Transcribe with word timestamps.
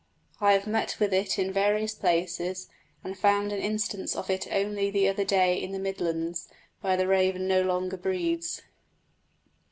I 0.39 0.53
have 0.53 0.65
met 0.65 0.99
with 0.99 1.13
it 1.13 1.37
in 1.37 1.53
various 1.53 1.93
places, 1.93 2.67
and 3.03 3.15
found 3.15 3.51
an 3.51 3.59
instance 3.61 4.15
of 4.15 4.31
it 4.31 4.47
only 4.51 4.89
the 4.89 5.07
other 5.07 5.23
day 5.23 5.61
in 5.61 5.73
the 5.73 5.77
Midlands, 5.79 6.49
where 6.79 6.97
the 6.97 7.05
raven 7.05 7.47
no 7.47 7.61
longer 7.61 7.97
breeds. 7.97 8.63